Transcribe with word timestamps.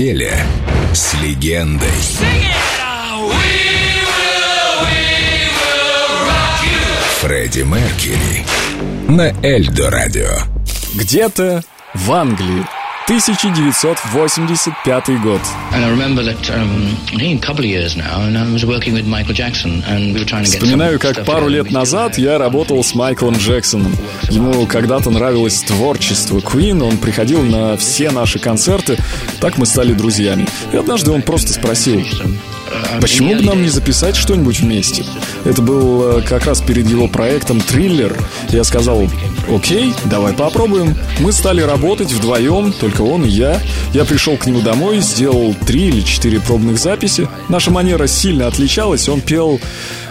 неделе 0.00 0.34
с 0.94 1.12
легендой. 1.22 1.86
Фредди 7.20 7.60
Меркьюри 7.60 8.46
на 9.08 9.30
Эльдо 9.44 9.90
Радио. 9.90 10.30
Где-то 10.94 11.62
в 11.92 12.12
Англии 12.12 12.64
1985 13.10 15.20
год. 15.20 15.40
Вспоминаю, 20.44 21.00
как 21.00 21.24
пару 21.24 21.48
лет 21.48 21.72
назад 21.72 22.18
я 22.18 22.38
работал 22.38 22.84
с 22.84 22.94
Майклом 22.94 23.34
Джексоном. 23.34 23.92
Ему 24.28 24.64
когда-то 24.66 25.10
нравилось 25.10 25.60
творчество 25.62 26.38
Queen, 26.38 26.80
он 26.84 26.98
приходил 26.98 27.42
на 27.42 27.76
все 27.76 28.12
наши 28.12 28.38
концерты, 28.38 28.96
так 29.40 29.58
мы 29.58 29.66
стали 29.66 29.92
друзьями. 29.92 30.46
И 30.72 30.76
однажды 30.76 31.10
он 31.10 31.22
просто 31.22 31.52
спросил, 31.52 32.04
Почему 33.00 33.34
бы 33.34 33.42
нам 33.42 33.62
не 33.62 33.68
записать 33.68 34.16
что-нибудь 34.16 34.60
вместе? 34.60 35.04
Это 35.44 35.62
был 35.62 36.18
э, 36.18 36.22
как 36.22 36.46
раз 36.46 36.60
перед 36.60 36.88
его 36.88 37.08
проектом 37.08 37.60
«Триллер». 37.60 38.16
Я 38.50 38.64
сказал, 38.64 39.08
окей, 39.50 39.92
давай 40.04 40.32
попробуем. 40.32 40.96
Мы 41.18 41.32
стали 41.32 41.60
работать 41.60 42.12
вдвоем, 42.12 42.72
только 42.72 43.02
он 43.02 43.24
и 43.24 43.28
я. 43.28 43.60
Я 43.92 44.04
пришел 44.04 44.36
к 44.36 44.46
нему 44.46 44.60
домой, 44.60 45.00
сделал 45.00 45.54
три 45.66 45.88
или 45.88 46.00
четыре 46.00 46.40
пробных 46.40 46.78
записи. 46.78 47.28
Наша 47.48 47.70
манера 47.70 48.06
сильно 48.06 48.46
отличалась, 48.46 49.08
он 49.08 49.20
пел 49.20 49.60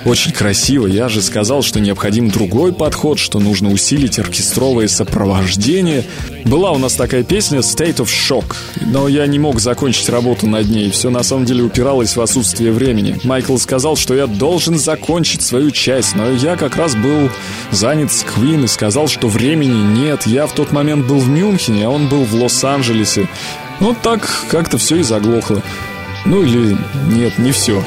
очень 0.05 0.31
красиво. 0.31 0.87
Я 0.87 1.09
же 1.09 1.21
сказал, 1.21 1.61
что 1.61 1.79
необходим 1.79 2.29
другой 2.29 2.73
подход, 2.73 3.19
что 3.19 3.39
нужно 3.39 3.69
усилить 3.71 4.19
оркестровое 4.19 4.87
сопровождение. 4.87 6.05
Была 6.45 6.71
у 6.71 6.77
нас 6.77 6.93
такая 6.93 7.23
песня 7.23 7.59
«State 7.59 7.97
of 7.97 8.07
Shock», 8.07 8.55
но 8.81 9.07
я 9.07 9.27
не 9.27 9.39
мог 9.39 9.59
закончить 9.59 10.09
работу 10.09 10.47
над 10.47 10.69
ней. 10.69 10.89
Все 10.91 11.09
на 11.09 11.23
самом 11.23 11.45
деле 11.45 11.63
упиралось 11.63 12.15
в 12.15 12.21
отсутствие 12.21 12.71
времени. 12.71 13.19
Майкл 13.23 13.57
сказал, 13.57 13.95
что 13.95 14.15
я 14.15 14.27
должен 14.27 14.77
закончить 14.77 15.41
свою 15.41 15.71
часть, 15.71 16.15
но 16.15 16.29
я 16.31 16.55
как 16.55 16.75
раз 16.75 16.95
был 16.95 17.29
занят 17.71 18.11
с 18.11 18.23
Квин 18.23 18.63
и 18.63 18.67
сказал, 18.67 19.07
что 19.07 19.27
времени 19.29 19.81
нет. 19.97 20.25
Я 20.25 20.47
в 20.47 20.53
тот 20.53 20.71
момент 20.71 21.05
был 21.05 21.19
в 21.19 21.29
Мюнхене, 21.29 21.85
а 21.85 21.89
он 21.89 22.07
был 22.07 22.23
в 22.23 22.33
Лос-Анджелесе. 22.35 23.27
Вот 23.79 24.01
так 24.01 24.29
как-то 24.49 24.77
все 24.77 24.97
и 24.97 25.03
заглохло. 25.03 25.61
Ну 26.25 26.43
или 26.43 26.77
нет, 27.07 27.37
не 27.37 27.51
все. 27.51 27.83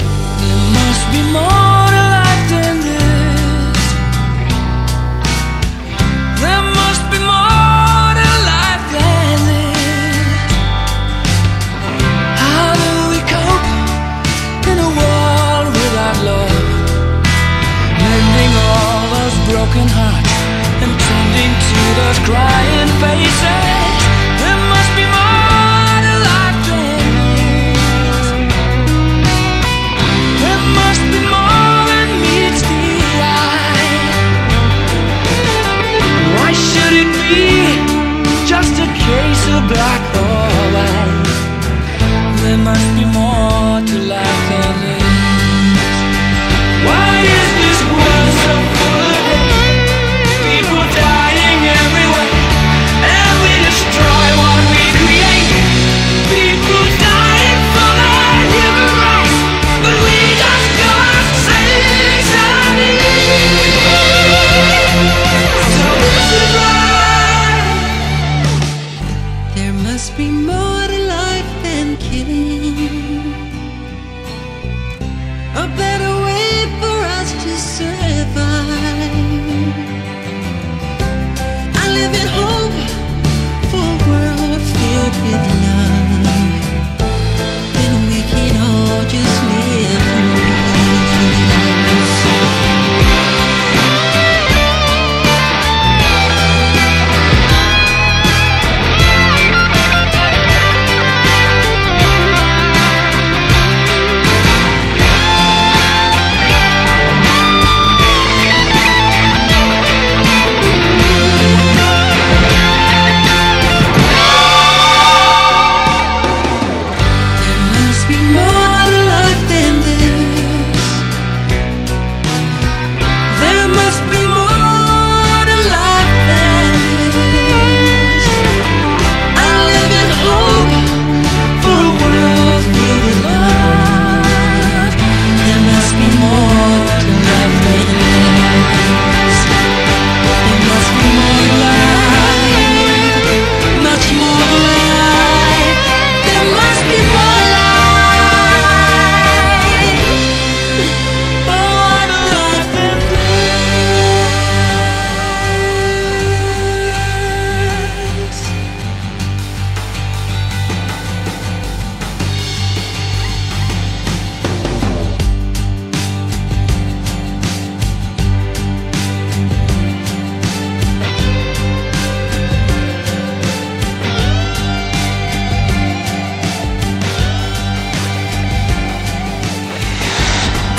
broken 19.53 19.89
hearts 19.89 20.42
and 20.83 20.98
tending 20.98 21.55
to 21.70 21.80
those 21.94 22.19
crying 22.27 22.91
faces. 22.98 24.02
There 24.42 24.61
must 24.70 24.91
be 24.98 25.05
more 25.06 25.31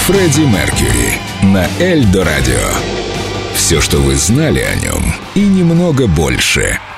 Фредди 0.06 0.42
Меркьюри 0.42 1.22
на 1.44 1.66
Эльдо 1.80 2.26
Радио. 2.26 2.68
Все, 3.54 3.80
что 3.80 4.00
вы 4.00 4.16
знали 4.16 4.60
о 4.60 4.76
нем, 4.76 5.16
и 5.34 5.40
немного 5.40 6.08
больше– 6.08 6.78